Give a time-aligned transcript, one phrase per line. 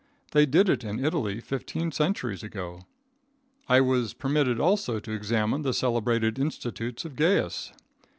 [0.31, 2.87] They did it in Italy fifteen centuries ago.
[3.69, 7.71] I was permitted also to examine the celebrated institutes of Gaius.